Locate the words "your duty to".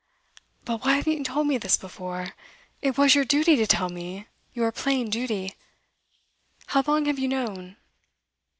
3.13-3.67